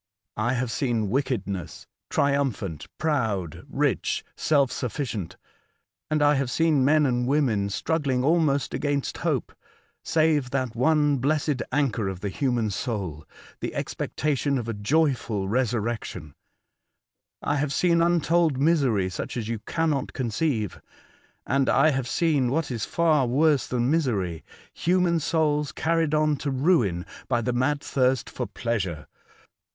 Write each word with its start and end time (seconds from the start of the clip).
I 0.35 0.53
have 0.53 0.53
Earth 0.53 0.57
as 0.57 0.61
Others 0.65 0.73
see 0.73 0.85
it. 0.85 0.89
87 0.89 0.97
seen 1.03 1.09
wickedness 1.11 1.87
triumpliant, 2.09 2.87
proud, 2.97 3.67
ricli, 3.71 4.23
self 4.35 4.71
suflBcient; 4.71 5.35
and 6.09 6.23
I 6.23 6.33
have 6.33 6.49
seen 6.49 6.83
men 6.83 7.05
and 7.05 7.27
women 7.27 7.69
struggling 7.69 8.23
almost 8.23 8.73
against 8.73 9.19
hope— 9.19 9.51
save 10.03 10.49
that 10.49 10.75
one 10.75 11.17
blessed 11.17 11.61
anchor 11.71 12.07
of 12.09 12.21
the 12.21 12.29
human 12.29 12.71
soul, 12.71 13.27
the 13.59 13.75
expec 13.75 14.15
tation 14.15 14.57
of 14.57 14.67
a 14.67 14.73
joyful 14.73 15.47
resurrection. 15.47 16.33
I 17.43 17.57
have 17.57 17.71
seen 17.71 18.01
untold 18.01 18.57
misery 18.59 19.07
such 19.07 19.37
as 19.37 19.49
you 19.49 19.59
cannot 19.67 20.13
conceive, 20.13 20.81
and 21.45 21.69
I 21.69 21.91
have 21.91 22.07
seen 22.07 22.49
what 22.49 22.71
is 22.71 22.85
far 22.85 23.27
worse 23.27 23.67
than 23.67 23.91
misery, 23.91 24.43
human 24.73 25.19
souls 25.19 25.71
carried 25.71 26.15
on 26.15 26.37
to 26.37 26.49
ruin 26.49 27.05
by 27.27 27.41
the 27.41 27.53
mad 27.53 27.81
thirst 27.81 28.31
for 28.31 28.47
pleasure. 28.47 29.05